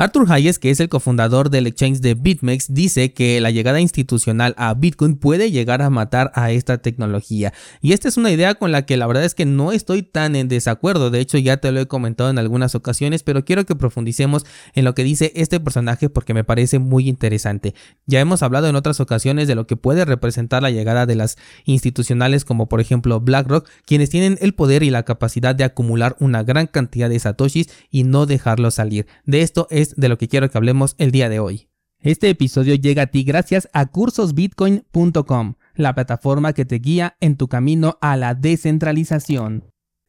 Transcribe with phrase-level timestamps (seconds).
[0.00, 4.54] Arthur Hayes, que es el cofundador del exchange de BitMEX, dice que la llegada institucional
[4.56, 7.52] a Bitcoin puede llegar a matar a esta tecnología.
[7.82, 10.36] Y esta es una idea con la que la verdad es que no estoy tan
[10.36, 11.10] en desacuerdo.
[11.10, 14.84] De hecho, ya te lo he comentado en algunas ocasiones, pero quiero que profundicemos en
[14.84, 17.74] lo que dice este personaje porque me parece muy interesante.
[18.06, 21.38] Ya hemos hablado en otras ocasiones de lo que puede representar la llegada de las
[21.64, 26.44] institucionales como por ejemplo BlackRock, quienes tienen el poder y la capacidad de acumular una
[26.44, 29.08] gran cantidad de satoshis y no dejarlo salir.
[29.24, 31.68] De esto es de lo que quiero que hablemos el día de hoy.
[32.00, 37.48] Este episodio llega a ti gracias a cursosbitcoin.com, la plataforma que te guía en tu
[37.48, 39.64] camino a la descentralización.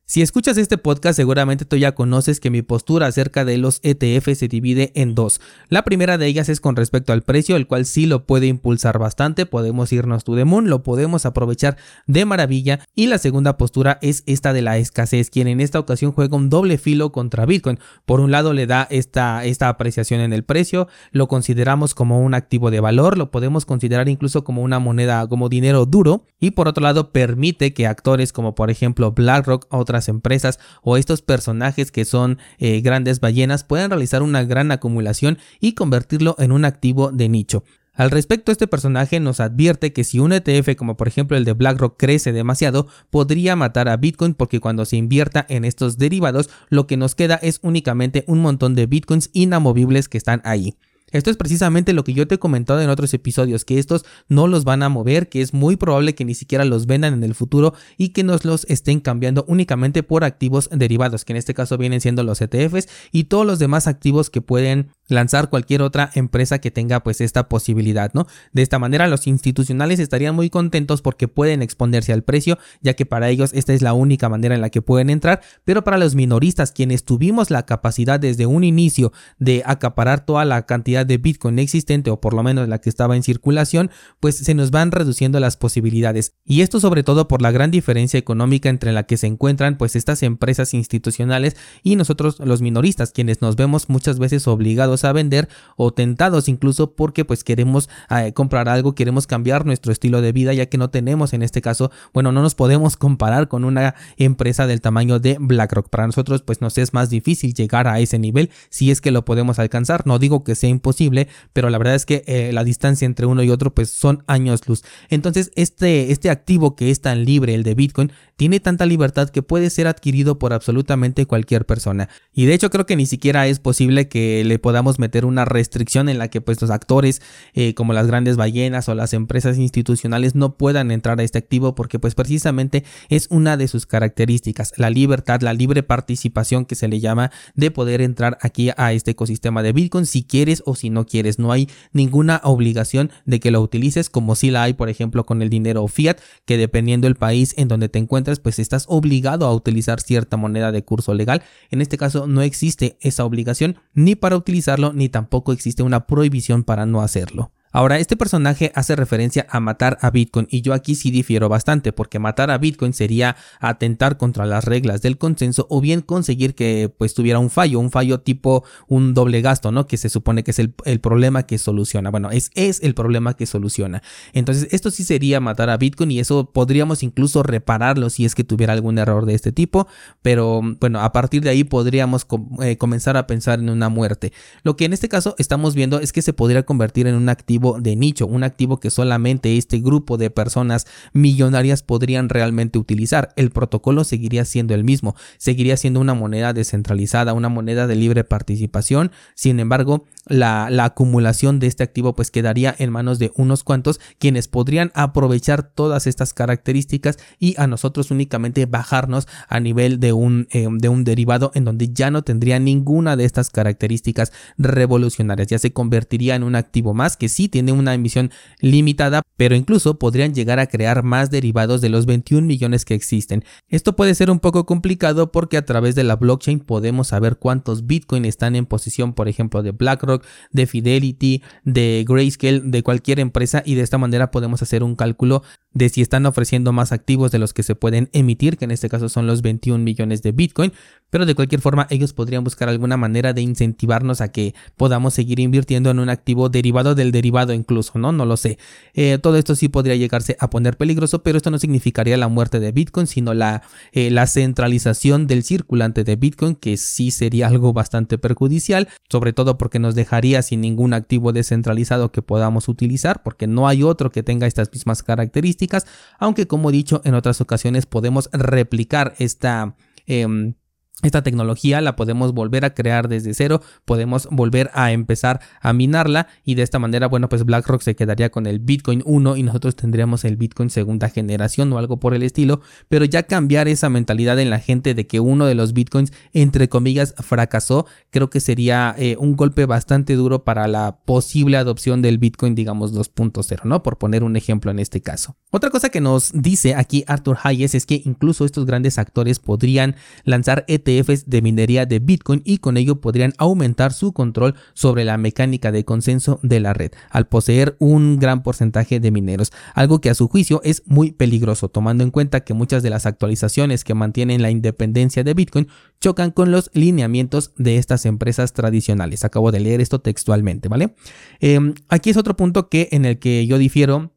[0.09, 4.34] Si escuchas este podcast seguramente tú ya conoces que mi postura acerca de los ETF
[4.36, 5.40] se divide en dos.
[5.67, 8.98] La primera de ellas es con respecto al precio, el cual sí lo puede impulsar
[8.98, 11.77] bastante, podemos irnos to the moon, lo podemos aprovechar
[12.08, 16.12] de maravilla y la segunda postura es esta de la escasez, quien en esta ocasión
[16.12, 17.78] juega un doble filo contra Bitcoin.
[18.08, 22.34] Por un lado le da esta, esta apreciación en el precio, lo consideramos como un
[22.34, 26.67] activo de valor, lo podemos considerar incluso como una moneda, como dinero duro y por
[26.67, 32.05] otro lado permite que actores como por ejemplo BlackRock, otras empresas o estos personajes que
[32.05, 37.28] son eh, grandes ballenas puedan realizar una gran acumulación y convertirlo en un activo de
[37.28, 37.64] nicho.
[38.00, 41.52] Al respecto, este personaje nos advierte que si un ETF como por ejemplo el de
[41.52, 46.88] BlackRock crece demasiado, podría matar a Bitcoin porque cuando se invierta en estos derivados, lo
[46.88, 50.75] que nos queda es únicamente un montón de Bitcoins inamovibles que están ahí.
[51.12, 54.48] Esto es precisamente lo que yo te he comentado en otros episodios, que estos no
[54.48, 57.36] los van a mover, que es muy probable que ni siquiera los vendan en el
[57.36, 61.78] futuro y que nos los estén cambiando únicamente por activos derivados, que en este caso
[61.78, 66.60] vienen siendo los ETFs y todos los demás activos que pueden lanzar cualquier otra empresa
[66.60, 68.28] que tenga pues esta posibilidad, ¿no?
[68.54, 73.06] De esta manera los institucionales estarían muy contentos porque pueden exponerse al precio, ya que
[73.06, 76.16] para ellos esta es la única manera en la que pueden entrar, pero para los
[76.16, 81.59] minoristas quienes tuvimos la capacidad desde un inicio de acaparar toda la cantidad de Bitcoin
[81.59, 85.39] existente o por lo menos la que estaba en circulación, pues se nos van reduciendo
[85.39, 86.33] las posibilidades.
[86.45, 89.96] Y esto sobre todo por la gran diferencia económica entre la que se encuentran pues
[89.96, 95.50] estas empresas institucionales y nosotros los minoristas, quienes nos vemos muchas veces obligados a vender
[95.78, 100.53] o tentados incluso porque pues queremos eh, comprar algo, queremos cambiar nuestro estilo de vida
[100.53, 104.68] ya que no tenemos en este caso, bueno, no nos podemos comparar con una empresa
[104.68, 105.90] del tamaño de BlackRock.
[105.90, 109.25] Para nosotros pues nos es más difícil llegar a ese nivel si es que lo
[109.25, 110.06] podemos alcanzar.
[110.06, 113.27] No digo que sea imposible posible, pero la verdad es que eh, la distancia entre
[113.27, 114.83] uno y otro pues son años luz.
[115.09, 119.44] Entonces este, este activo que es tan libre, el de Bitcoin, tiene tanta libertad que
[119.44, 122.09] puede ser adquirido por absolutamente cualquier persona.
[122.33, 126.09] Y de hecho creo que ni siquiera es posible que le podamos meter una restricción
[126.09, 127.21] en la que pues los actores
[127.53, 131.75] eh, como las grandes ballenas o las empresas institucionales no puedan entrar a este activo
[131.75, 136.88] porque pues precisamente es una de sus características, la libertad, la libre participación que se
[136.88, 140.90] le llama de poder entrar aquí a este ecosistema de Bitcoin si quieres o si
[140.90, 141.40] no quieres.
[141.40, 145.41] No hay ninguna obligación de que lo utilices como si la hay, por ejemplo, con
[145.41, 149.53] el dinero fiat, que dependiendo del país en donde te encuentres, pues estás obligado a
[149.53, 151.44] utilizar cierta moneda de curso legal.
[151.69, 156.63] En este caso no existe esa obligación ni para utilizarlo, ni tampoco existe una prohibición
[156.63, 157.51] para no hacerlo.
[157.72, 161.94] Ahora, este personaje hace referencia a matar a Bitcoin y yo aquí sí difiero bastante
[161.94, 166.91] porque matar a Bitcoin sería atentar contra las reglas del consenso o bien conseguir que
[166.97, 169.85] pues tuviera un fallo, un fallo tipo un doble gasto, ¿no?
[169.85, 172.09] Que se supone que es el, problema que soluciona.
[172.09, 174.01] Bueno, es, es el problema que soluciona.
[174.34, 178.44] Entonces, esto sí sería matar a Bitcoin y eso podríamos incluso repararlo si es que
[178.44, 179.88] tuviera algún error de este tipo,
[180.24, 182.25] pero bueno, a partir de ahí podríamos
[182.62, 184.34] eh, comenzar a pensar en una muerte.
[184.63, 187.59] Lo que en este caso estamos viendo es que se podría convertir en un activo
[187.80, 193.34] de nicho, un activo que solamente este grupo de personas millonarias podrían realmente utilizar.
[193.36, 198.24] El protocolo seguiría siendo el mismo, seguiría siendo una moneda descentralizada, una moneda de libre
[198.24, 199.12] participación.
[199.36, 204.00] Sin embargo, la, la acumulación de este activo pues quedaría en manos de unos cuantos
[204.19, 210.48] quienes podrían aprovechar todas estas características y a nosotros únicamente bajarnos a nivel de un,
[210.52, 215.59] eh, de un derivado en donde ya no tendría ninguna de estas características revolucionarias, ya
[215.59, 220.34] se convertiría en un activo más que sí tiene una emisión limitada, pero incluso podrían
[220.34, 223.44] llegar a crear más derivados de los 21 millones que existen.
[223.68, 227.88] Esto puede ser un poco complicado porque a través de la blockchain podemos saber cuántos
[227.88, 233.63] Bitcoin están en posición, por ejemplo, de BlackRock, de Fidelity, de Grayscale, de cualquier empresa
[233.66, 235.44] y de esta manera podemos hacer un cálculo
[235.74, 238.90] de si están ofreciendo más activos de los que se pueden emitir, que en este
[238.90, 240.74] caso son los 21 millones de Bitcoin,
[241.10, 245.40] pero de cualquier forma ellos podrían buscar alguna manera de incentivarnos a que podamos seguir
[245.40, 248.12] invirtiendo en un activo derivado del derivado incluso, ¿no?
[248.12, 248.57] No lo sé.
[248.94, 252.59] Eh, todo esto sí podría llegarse a poner peligroso, pero esto no significaría la muerte
[252.59, 257.74] de Bitcoin, sino la, eh, la centralización del circulante de Bitcoin, que sí sería algo
[257.74, 263.47] bastante perjudicial, sobre todo porque nos dejaría sin ningún activo descentralizado que podamos utilizar, porque
[263.47, 265.85] no hay otro que tenga estas mismas características,
[266.18, 269.75] aunque como he dicho en otras ocasiones podemos replicar esta...
[270.06, 270.56] Em,
[271.01, 276.28] esta tecnología la podemos volver a crear desde cero, podemos volver a empezar a minarla
[276.44, 279.78] y de esta manera, bueno, pues BlackRock se quedaría con el Bitcoin 1 y nosotros
[279.78, 282.60] tendríamos el Bitcoin segunda generación o algo por el estilo,
[282.90, 286.68] pero ya cambiar esa mentalidad en la gente de que uno de los Bitcoins, entre
[286.68, 292.18] comillas, fracasó, creo que sería eh, un golpe bastante duro para la posible adopción del
[292.18, 293.84] Bitcoin, digamos, 2.0, ¿no?
[293.84, 295.38] Por poner un ejemplo en este caso.
[295.52, 299.95] Otra cosa que nos dice aquí Arthur Hayes es que incluso estos grandes actores podrían
[300.25, 305.18] lanzar ETFs de minería de Bitcoin y con ello podrían aumentar su control sobre la
[305.18, 310.09] mecánica de consenso de la red, al poseer un gran porcentaje de mineros, algo que
[310.09, 313.94] a su juicio es muy peligroso, tomando en cuenta que muchas de las actualizaciones que
[313.94, 315.68] mantienen la independencia de Bitcoin
[316.01, 319.24] chocan con los lineamientos de estas empresas tradicionales.
[319.24, 320.95] Acabo de leer esto textualmente, ¿vale?
[321.39, 324.12] Em, aquí es otro punto que en el que yo difiero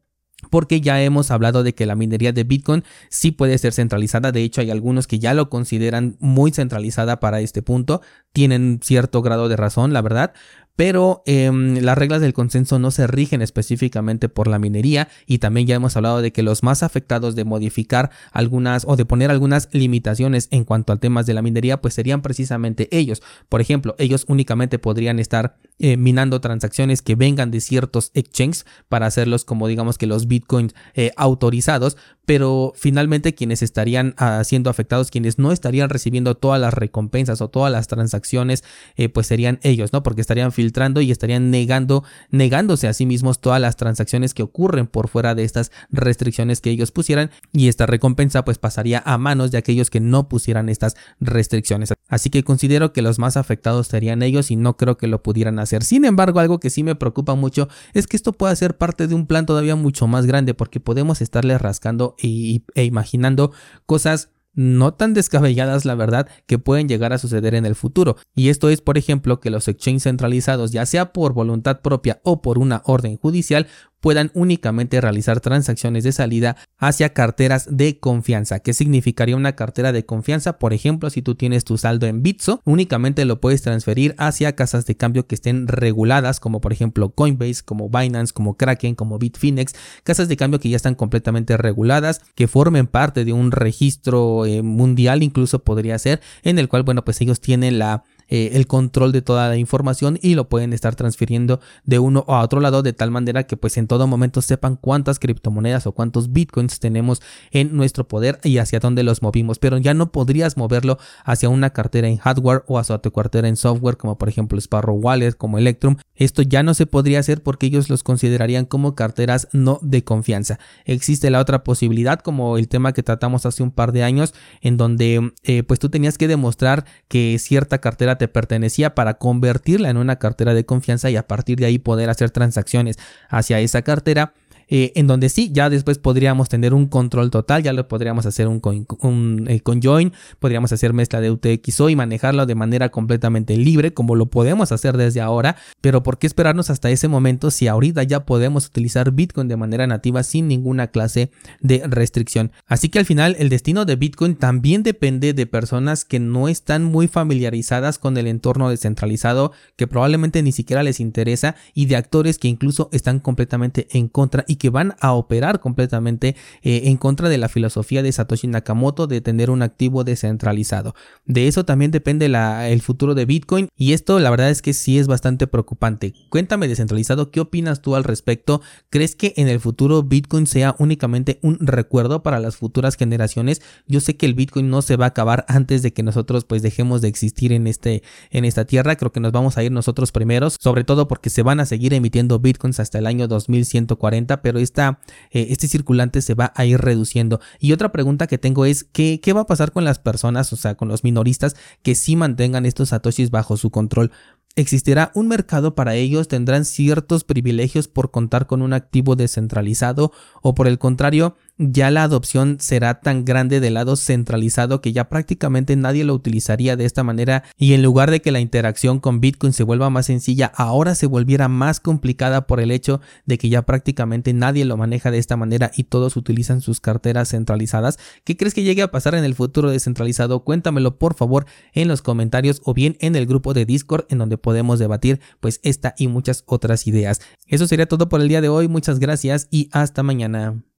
[0.49, 4.43] porque ya hemos hablado de que la minería de Bitcoin sí puede ser centralizada, de
[4.43, 8.01] hecho hay algunos que ya lo consideran muy centralizada para este punto,
[8.31, 10.33] tienen cierto grado de razón, la verdad,
[10.75, 15.67] pero em, las reglas del consenso no se rigen específicamente por la minería y también
[15.67, 19.69] ya hemos hablado de que los más afectados de modificar algunas o de poner algunas
[19.71, 23.21] limitaciones en cuanto a temas de la minería pues serían precisamente ellos.
[23.49, 29.05] Por ejemplo, ellos únicamente podrían estar eh, minando transacciones que vengan de ciertos exchanges para
[29.05, 35.11] hacerlos como digamos que los bitcoins eh, autorizados, pero finalmente quienes estarían ah, siendo afectados,
[35.11, 38.63] quienes no estarían recibiendo todas las recompensas o todas las transacciones,
[38.95, 40.03] eh, pues serían ellos, ¿no?
[40.03, 44.87] Porque estarían filtrando y estarían negando, negándose a sí mismos todas las transacciones que ocurren
[44.87, 49.51] por fuera de estas restricciones que ellos pusieran y esta recompensa pues pasaría a manos
[49.51, 51.93] de aquellos que no pusieran estas restricciones.
[52.09, 55.57] Así que considero que los más afectados serían ellos y no creo que lo pudieran
[55.59, 55.83] hacer.
[55.83, 59.15] Sin embargo, algo que sí me preocupa mucho es que esto pueda ser parte de
[59.15, 63.51] un plan todavía mucho más grande porque podemos estarle rascando e, e imaginando
[63.85, 68.17] cosas no tan descabelladas la verdad que pueden llegar a suceder en el futuro.
[68.35, 72.41] Y esto es por ejemplo que los exchanges centralizados ya sea por voluntad propia o
[72.41, 73.67] por una orden judicial
[74.03, 78.59] puedan únicamente realizar transacciones de salida hacia carteras de confianza.
[78.59, 80.59] ¿Qué significaría una cartera de confianza?
[80.59, 84.85] Por ejemplo, si tú tienes tu saldo en Bitso, únicamente lo puedes transferir hacia casas
[84.85, 89.73] de cambio que estén reguladas, como por ejemplo Coinbase, como Binance, como Kraken, como Bitfinex,
[90.03, 94.63] casas de cambio que ya están completamente reguladas, que formen parte de un registro eh,
[94.63, 98.03] mundial, incluso podría ser, en el cual, bueno, pues ellos tienen la
[98.33, 102.41] eh, el control de toda la información y lo pueden estar transfiriendo de uno a
[102.41, 106.33] otro lado de tal manera que pues en todo momento sepan cuántas criptomonedas o cuántos
[106.33, 107.21] bitcoins tenemos
[107.51, 109.59] en nuestro poder y hacia dónde los movimos.
[109.59, 113.55] Pero ya no podrías moverlo hacia una cartera en hardware o hacia tu cartera en
[113.55, 115.97] software como por ejemplo Sparrow Wallet como Electrum.
[116.15, 120.57] Esto ya no se podría hacer porque ellos los considerarían como carteras no de confianza.
[120.85, 124.77] Existe la otra posibilidad como el tema que tratamos hace un par de años en
[124.77, 129.97] donde eh, pues tú tenías que demostrar que cierta cartera te pertenecía para convertirla en
[129.97, 132.97] una cartera de confianza y a partir de ahí poder hacer transacciones
[133.29, 134.33] hacia esa cartera
[134.67, 138.47] eh, en donde sí, ya después podríamos tener un control total, ya lo podríamos hacer
[138.47, 138.61] un,
[139.01, 144.15] un eh, conjoin, podríamos hacer mezcla de UTXO y manejarlo de manera completamente libre, como
[144.15, 148.25] lo podemos hacer desde ahora, pero ¿por qué esperarnos hasta ese momento si ahorita ya
[148.25, 152.51] podemos utilizar Bitcoin de manera nativa sin ninguna clase de restricción?
[152.67, 156.83] Así que al final el destino de Bitcoin también depende de personas que no están
[156.83, 162.37] muy familiarizadas con el entorno descentralizado, que probablemente ni siquiera les interesa, y de actores
[162.37, 167.27] que incluso están completamente en contra y que van a operar completamente eh, en contra
[167.27, 170.93] de la filosofía de Satoshi Nakamoto de tener un activo descentralizado.
[171.25, 174.99] De eso también depende el futuro de Bitcoin y esto la verdad es que sí
[174.99, 176.13] es bastante preocupante.
[176.29, 178.61] Cuéntame descentralizado, ¿qué opinas tú al respecto?
[178.91, 183.63] ¿Crees que en el futuro Bitcoin sea únicamente un recuerdo para las futuras generaciones?
[183.87, 186.61] Yo sé que el Bitcoin no se va a acabar antes de que nosotros pues
[186.61, 188.97] dejemos de existir en, este, en esta tierra.
[188.97, 191.95] Creo que nos vamos a ir nosotros primeros, sobre todo porque se van a seguir
[191.95, 194.99] emitiendo Bitcoins hasta el año 2140 pero esta,
[195.31, 197.39] eh, este circulante se va a ir reduciendo.
[197.59, 200.57] Y otra pregunta que tengo es, ¿qué, ¿qué va a pasar con las personas, o
[200.57, 204.11] sea, con los minoristas que sí mantengan estos satoshis bajo su control?
[204.55, 210.11] Existirá un mercado para ellos, tendrán ciertos privilegios por contar con un activo descentralizado
[210.43, 215.09] o por el contrario, ya la adopción será tan grande del lado centralizado que ya
[215.09, 219.21] prácticamente nadie lo utilizaría de esta manera y en lugar de que la interacción con
[219.21, 223.49] Bitcoin se vuelva más sencilla, ahora se volviera más complicada por el hecho de que
[223.49, 227.99] ya prácticamente nadie lo maneja de esta manera y todos utilizan sus carteras centralizadas.
[228.23, 230.43] ¿Qué crees que llegue a pasar en el futuro descentralizado?
[230.43, 234.37] Cuéntamelo por favor en los comentarios o bien en el grupo de Discord en donde
[234.37, 237.21] podemos debatir pues esta y muchas otras ideas.
[237.47, 238.67] Eso sería todo por el día de hoy.
[238.67, 240.63] Muchas gracias y hasta mañana.